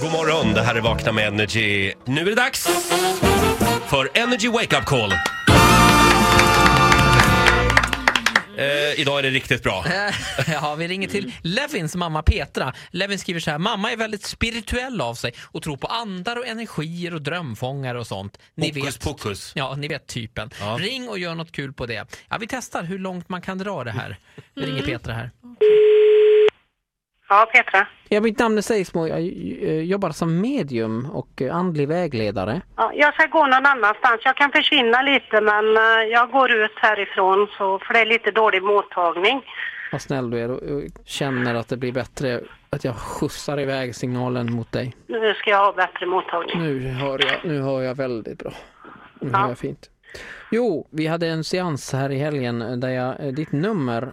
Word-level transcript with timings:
God 0.00 0.12
morgon, 0.12 0.54
det 0.54 0.62
här 0.62 0.74
är 0.74 0.80
Vakna 0.80 1.12
med 1.12 1.28
Energy. 1.28 1.92
Nu 2.04 2.20
är 2.20 2.24
det 2.24 2.34
dags 2.34 2.68
för 3.88 4.08
Energy 4.14 4.48
Wake 4.48 4.78
Up 4.78 4.84
Call. 4.84 5.12
Eh, 8.60 9.00
idag 9.00 9.18
är 9.18 9.22
det 9.22 9.30
riktigt 9.30 9.62
bra. 9.62 9.84
Ja, 10.46 10.74
vi 10.74 10.88
ringer 10.88 11.08
till 11.08 11.32
Levins 11.42 11.96
mamma 11.96 12.22
Petra. 12.22 12.74
Levin 12.90 13.18
skriver 13.18 13.40
så 13.40 13.50
här, 13.50 13.58
mamma 13.58 13.92
är 13.92 13.96
väldigt 13.96 14.24
spirituell 14.24 15.00
av 15.00 15.14
sig 15.14 15.32
och 15.42 15.62
tror 15.62 15.76
på 15.76 15.86
andar 15.86 16.36
och 16.36 16.46
energier 16.46 17.14
och 17.14 17.22
drömfångare 17.22 17.98
och 17.98 18.06
sånt. 18.06 18.38
Ni 18.54 18.68
Hokus 18.68 18.86
vet, 18.86 19.00
pokus. 19.04 19.52
ja, 19.54 19.74
ni 19.76 19.88
vet 19.88 20.06
typen. 20.06 20.50
Ja. 20.60 20.76
Ring 20.80 21.08
och 21.08 21.18
gör 21.18 21.34
något 21.34 21.52
kul 21.52 21.72
på 21.72 21.86
det. 21.86 22.06
Ja, 22.28 22.38
vi 22.40 22.46
testar 22.46 22.82
hur 22.82 22.98
långt 22.98 23.28
man 23.28 23.42
kan 23.42 23.58
dra 23.58 23.84
det 23.84 23.90
här. 23.90 24.16
Vi 24.54 24.66
ringer 24.66 24.82
Petra 24.82 25.12
här. 25.14 25.30
Ja, 27.30 27.46
Petra. 27.52 27.86
Ja, 28.08 28.20
mitt 28.20 28.38
namn 28.38 28.58
är 28.58 28.62
Seismo. 28.62 29.06
Jag 29.06 29.18
eh, 29.18 29.82
jobbar 29.82 30.10
som 30.10 30.40
medium 30.40 31.10
och 31.10 31.42
eh, 31.42 31.56
andlig 31.56 31.88
vägledare. 31.88 32.60
Ja, 32.76 32.92
jag 32.94 33.14
ska 33.14 33.26
gå 33.26 33.46
någon 33.46 33.66
annanstans. 33.66 34.20
Jag 34.24 34.36
kan 34.36 34.50
försvinna 34.52 35.02
lite 35.02 35.40
men 35.40 35.76
eh, 35.76 36.08
jag 36.12 36.30
går 36.30 36.50
ut 36.52 36.70
härifrån 36.76 37.48
så, 37.58 37.78
för 37.78 37.94
det 37.94 38.00
är 38.00 38.06
lite 38.06 38.30
dålig 38.30 38.62
mottagning. 38.62 39.42
Vad 39.92 40.00
snäll 40.02 40.30
du 40.30 40.38
är 40.38 40.50
och 40.50 40.82
känner 41.04 41.54
att 41.54 41.68
det 41.68 41.76
blir 41.76 41.92
bättre 41.92 42.40
att 42.70 42.84
jag 42.84 42.96
skjutsar 42.96 43.60
iväg 43.60 43.94
signalen 43.94 44.52
mot 44.52 44.72
dig. 44.72 44.96
Nu 45.06 45.34
ska 45.34 45.50
jag 45.50 45.64
ha 45.64 45.72
bättre 45.72 46.06
mottagning. 46.06 46.62
Nu 46.62 46.88
hör 46.88 47.18
jag, 47.18 47.50
nu 47.50 47.60
hör 47.62 47.82
jag 47.82 47.94
väldigt 47.94 48.38
bra. 48.38 48.52
Nu 49.20 49.30
Ja. 49.32 49.38
hör 49.38 49.48
jag 49.48 49.58
fint. 49.58 49.90
Jo, 50.50 50.88
vi 50.90 51.06
hade 51.06 51.26
en 51.26 51.44
seans 51.44 51.92
här 51.92 52.10
i 52.10 52.18
helgen 52.18 52.80
där 52.80 52.88
jag, 52.88 53.34
ditt 53.34 53.52
nummer, 53.52 54.12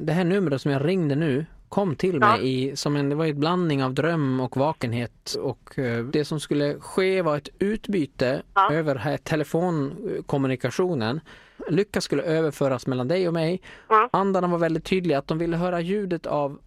det 0.00 0.12
här 0.12 0.24
numret 0.24 0.60
som 0.62 0.70
jag 0.70 0.88
ringde 0.88 1.14
nu, 1.14 1.46
kom 1.68 1.96
till 1.96 2.18
Ja. 2.20 2.36
mig 2.36 2.62
i, 2.64 2.76
som 2.76 2.96
en, 2.96 3.08
det 3.08 3.14
var 3.14 3.26
en 3.26 3.40
blandning 3.40 3.84
av 3.84 3.94
dröm 3.94 4.40
och 4.40 4.56
vakenhet 4.56 5.34
och 5.40 5.78
eh, 5.78 6.04
det 6.04 6.24
som 6.24 6.40
skulle 6.40 6.80
ske 6.80 7.22
var 7.22 7.36
ett 7.36 7.48
utbyte 7.58 8.42
Ja. 8.54 8.72
över 8.72 8.94
här 8.96 9.16
telefonkommunikationen. 9.16 11.20
Lycka 11.68 12.00
skulle 12.00 12.22
överföras 12.22 12.86
mellan 12.86 13.08
dig 13.08 13.28
och 13.28 13.34
mig. 13.34 13.60
Ja. 13.88 14.08
Andarna 14.12 14.46
var 14.46 14.58
väldigt 14.58 14.84
tydliga 14.84 15.18
att 15.18 15.26
de 15.26 15.38
ville 15.38 15.56
höra 15.56 15.80
ljudet 15.80 16.26
av 16.26 16.58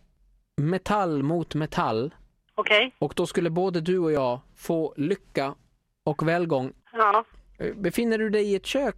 metall 0.57 1.23
mot 1.23 1.55
metall 1.55 2.13
Okej? 2.55 2.95
och 2.99 3.13
då 3.15 3.25
skulle 3.25 3.49
både 3.49 3.81
du 3.81 3.99
och 3.99 4.11
jag 4.11 4.39
få 4.55 4.93
lycka 4.97 5.55
och 6.03 6.27
välgång. 6.27 6.71
Ja. 6.93 7.23
Eh, 7.57 7.73
Befinner 7.75 8.17
du 8.17 8.29
dig 8.29 8.51
i 8.51 8.55
ett 8.55 8.65
kök? 8.65 8.95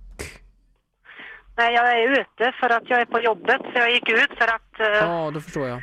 Nej, 1.58 1.73
jag 1.73 1.92
är 2.03 2.12
ute 2.12 2.53
för 2.59 2.70
att 2.70 2.84
jag 2.90 3.02
är 3.02 3.06
på 3.06 3.20
jobbet 3.20 3.62
så 3.62 3.72
jag 3.80 3.92
gick 3.92 4.09
ut 4.09 4.30
för 4.38 4.45
att... 4.47 4.80
eh, 4.80 4.88
Ja, 5.09 5.31
då 5.34 5.42
förstår 5.42 5.68
jag. 5.68 5.81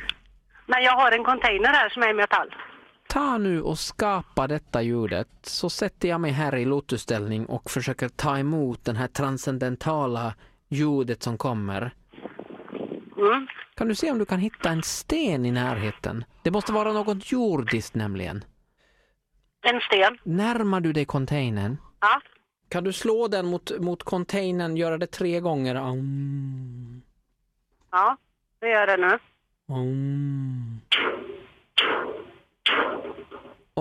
Men 0.69 0.83
jag 0.83 0.91
har 0.91 1.11
en 1.11 1.23
container 1.23 1.69
här 1.69 1.89
som 1.89 2.03
är 2.03 2.09
i 2.09 2.13
metall. 2.13 2.55
Ta 3.07 3.37
nu 3.37 3.61
och 3.61 3.79
skapa 3.79 4.47
detta 4.47 4.81
ljudet 4.81 5.27
så 5.41 5.69
sätter 5.69 6.07
jag 6.09 6.21
mig 6.21 6.31
här 6.31 6.55
i 6.55 6.65
lotusställning 6.65 7.45
och 7.45 7.69
försöker 7.71 8.09
ta 8.09 8.37
emot 8.39 8.85
den 8.85 8.95
här 8.95 9.07
transcendentala 9.07 10.33
ljudet 10.69 11.23
som 11.23 11.37
kommer. 11.37 11.93
Mm. 13.17 13.47
Kan 13.75 13.87
du 13.87 13.95
se 13.95 14.11
om 14.11 14.17
du 14.19 14.25
kan 14.25 14.39
hitta 14.39 14.69
en 14.69 14.83
sten 14.83 15.45
i 15.45 15.51
närheten? 15.51 16.23
Det 16.43 16.51
måste 16.51 16.71
vara 16.73 16.93
något 16.93 17.31
jordiskt 17.31 17.95
nämligen. 17.95 18.43
En 19.61 19.79
sten. 19.81 20.17
Närmar 20.23 20.81
du 20.81 20.93
dig 20.93 21.05
containern 21.05 21.77
Ja. 21.99 22.21
kan 22.69 22.83
du 22.83 22.93
slå 22.93 23.27
den 23.27 23.45
mot, 23.45 23.71
mot 23.79 24.03
containern, 24.03 24.77
göra 24.77 24.97
det 24.97 25.07
tre 25.07 25.39
gånger. 25.39 25.75
Aum, 25.75 27.01
Ja, 27.91 28.17
det 28.59 28.69
gör 28.69 28.87
det 28.87 28.97
nu. 28.97 29.19
aum. 29.75 30.48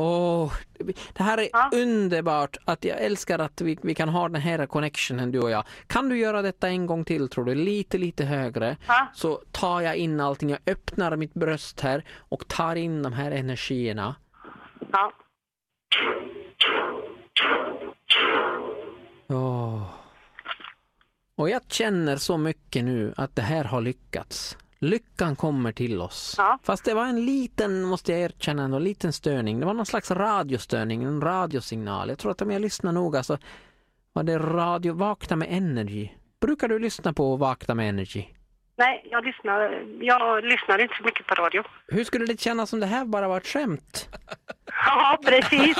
Åh, 0.00 0.52
det 1.12 1.22
här 1.22 1.38
är 1.38 1.48
Ja. 1.52 1.70
underbart 1.72 2.56
att 2.64 2.84
jag 2.84 3.00
älskar 3.00 3.38
att 3.38 3.60
vi, 3.60 3.78
vi 3.82 3.94
kan 3.94 4.08
ha 4.08 4.28
den 4.28 4.42
här 4.42 4.66
connectionen 4.66 5.32
du 5.32 5.40
och 5.40 5.50
jag. 5.50 5.64
Kan 5.86 6.08
du 6.08 6.18
göra 6.18 6.42
detta 6.42 6.68
en 6.68 6.86
gång 6.86 7.04
till 7.04 7.28
tror 7.28 7.44
du? 7.44 7.54
Lite, 7.54 7.98
lite 7.98 8.24
högre. 8.24 8.76
Ja. 8.88 9.06
Så 9.14 9.42
tar 9.52 9.80
jag 9.80 9.96
in 9.96 10.20
allting, 10.20 10.50
jag 10.50 10.58
öppnar 10.66 11.16
mitt 11.16 11.34
bröst 11.34 11.80
här 11.80 12.04
och 12.18 12.48
tar 12.48 12.76
in 12.76 13.02
de 13.02 13.12
här 13.12 13.30
energierna. 13.30 14.14
Ja. 14.92 15.12
Åh. 19.28 19.82
Och 21.36 21.50
jag 21.50 21.62
känner 21.68 22.16
så 22.16 22.36
mycket 22.36 22.84
nu 22.84 23.14
att 23.16 23.36
det 23.36 23.42
här 23.42 23.64
har 23.64 23.80
lyckats. 23.80 24.56
Lyckan 24.80 25.36
kommer 25.36 25.72
till 25.72 26.00
oss. 26.00 26.34
Ja. 26.38 26.58
Fast 26.62 26.84
det 26.84 26.94
var 26.94 27.06
en 27.06 27.26
liten, 27.26 27.82
måste 27.82 28.12
jag 28.12 28.20
erkänna, 28.20 28.64
en 28.64 28.84
liten 28.84 29.12
störning. 29.12 29.60
Det 29.60 29.66
var 29.66 29.74
någon 29.74 29.86
slags 29.86 30.10
radiostörning, 30.10 31.02
en 31.02 31.20
radiosignal. 31.20 32.08
Jag 32.08 32.18
tror 32.18 32.30
att 32.30 32.42
om 32.42 32.50
jag 32.50 32.62
lyssnar 32.62 32.92
noga 32.92 33.22
så 33.22 33.38
var 34.12 34.22
det 34.22 34.38
radio, 34.38 34.92
Vakna 34.92 35.36
med 35.36 35.48
Energy. 35.50 36.08
Brukar 36.40 36.68
du 36.68 36.78
lyssna 36.78 37.12
på 37.12 37.36
Vakna 37.36 37.74
med 37.74 37.88
Energy? 37.88 38.24
Nej, 38.76 39.08
jag 39.10 39.24
lyssnar, 39.24 39.60
jag 40.00 40.44
lyssnar 40.44 40.82
inte 40.82 40.94
så 40.98 41.04
mycket 41.04 41.26
på 41.26 41.34
radio. 41.34 41.62
Hur 41.88 42.04
skulle 42.04 42.26
det 42.26 42.40
kännas 42.40 42.72
om 42.72 42.80
det 42.80 42.86
här 42.86 43.04
bara 43.04 43.28
var 43.28 43.36
ett 43.36 43.46
skämt? 43.46 44.08
Ja, 44.88 45.18
precis. 45.24 45.76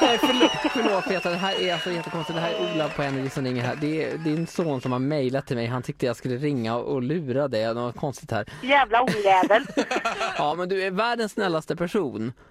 Nej, 0.00 0.18
förlåt, 0.18 0.50
förlåt 0.72 1.04
Peter, 1.04 1.30
det 1.30 1.36
här 1.36 1.60
är 1.62 1.72
alltså 1.72 1.90
jättekonstigt. 1.90 2.36
Det 2.36 2.40
här 2.40 2.52
är 2.52 2.74
Ola 2.74 2.88
på 2.88 3.02
Energy 3.02 3.30
som 3.30 3.44
ringer 3.44 3.62
här. 3.62 3.76
Det 3.80 4.04
är 4.04 4.18
din 4.18 4.46
son 4.46 4.80
som 4.80 4.92
har 4.92 4.98
mejlat 4.98 5.46
till 5.46 5.56
mig. 5.56 5.66
Han 5.66 5.82
tyckte 5.82 6.06
jag 6.06 6.16
skulle 6.16 6.36
ringa 6.36 6.76
och 6.76 7.02
lura 7.02 7.48
dig. 7.48 7.64
Det 7.64 7.74
var 7.74 7.92
konstigt 7.92 8.30
här. 8.30 8.46
Jävla 8.62 9.02
ojävel. 9.04 9.66
Ja, 10.38 10.54
men 10.54 10.68
du 10.68 10.82
är 10.82 10.90
världens 10.90 11.32
snällaste 11.32 11.76
person. 11.76 12.32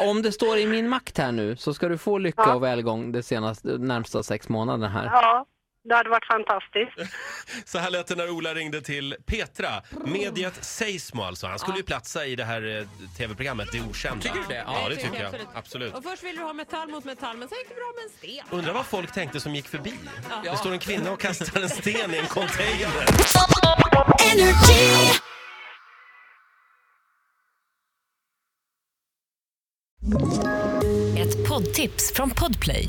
Om 0.00 0.22
det 0.22 0.32
står 0.32 0.58
i 0.58 0.66
min 0.66 0.88
makt 0.88 1.18
här 1.18 1.32
nu 1.32 1.56
så 1.56 1.74
ska 1.74 1.88
du 1.88 1.98
få 1.98 2.18
lycka 2.18 2.54
och 2.54 2.62
välgång 2.62 3.12
de 3.12 3.22
senaste, 3.22 3.68
närmsta 3.68 4.22
sex 4.22 4.48
månaderna 4.48 4.88
här. 4.88 5.04
Ja, 5.04 5.46
det 5.88 5.94
hade 5.94 6.10
varit 6.10 6.26
fantastiskt. 6.26 7.16
Så 7.64 7.78
här 7.78 7.90
lät 7.90 8.06
det 8.06 8.14
när 8.14 8.30
Ola 8.30 8.54
ringde 8.54 8.80
till 8.80 9.16
Petra. 9.26 9.68
Mediet 10.04 10.64
Seismo 10.64 11.22
alltså. 11.22 11.46
Han 11.46 11.58
skulle 11.58 11.76
ju 11.76 11.82
platsa 11.82 12.26
i 12.26 12.36
det 12.36 12.44
här 12.44 12.78
eh, 12.78 12.86
tv-programmet 13.16 13.68
Det 13.72 13.80
Okända. 13.80 14.22
Tycker 14.22 14.40
du 14.40 14.46
det? 14.48 14.54
Ja, 14.66 14.80
Ja, 14.82 14.88
det 14.88 14.96
tycker 14.96 15.22
jag. 15.22 15.34
Absolut. 15.54 15.94
Och 15.94 16.02
först 16.02 16.22
ville 16.22 16.38
du 16.38 16.44
ha 16.44 16.52
metall 16.52 16.88
mot 16.88 17.04
metall, 17.04 17.36
men 17.36 17.48
sen 17.48 17.58
gick 17.58 17.68
det 17.68 17.74
bra 17.74 17.92
med 17.96 18.04
en 18.04 18.10
sten. 18.10 18.58
Undrar 18.58 18.72
vad 18.72 18.86
folk 18.86 19.12
tänkte 19.12 19.40
som 19.40 19.54
gick 19.54 19.68
förbi. 19.68 19.94
Det 20.44 20.56
står 20.56 20.72
en 20.72 20.78
kvinna 20.78 21.12
och 21.12 21.20
kastar 21.20 21.60
en 21.60 21.68
sten 21.68 22.14
i 22.14 22.16
en 22.18 22.26
container. 22.26 22.88
Ett 31.18 31.48
poddtips 31.48 32.12
från 32.14 32.30
Podplay. 32.30 32.88